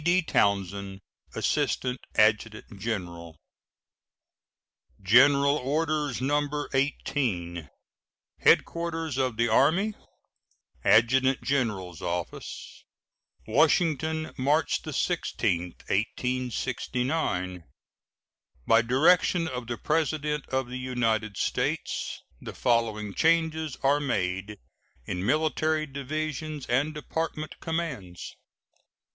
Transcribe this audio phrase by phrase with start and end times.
[0.03, 0.23] D.
[0.23, 0.99] TOWNSEND,
[1.35, 3.37] Assistant Adjutant General.
[4.99, 6.65] GENERAL ORDERS, No.
[6.73, 7.69] 18.
[8.39, 9.93] HEADQUARTERS OF THE ARMY,
[10.83, 12.83] ADJUTANT GENERAL'S OFFICE,
[13.45, 17.63] Washington, March 16, 1869.
[18.65, 24.57] By direction of the President of the United States, the following changes are made
[25.05, 28.39] in military divisions and department commands: I.